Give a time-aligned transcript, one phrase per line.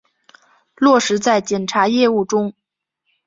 [0.77, 2.53] 落实在检察业务中